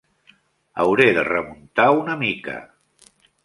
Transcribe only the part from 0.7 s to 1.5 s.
Hauré de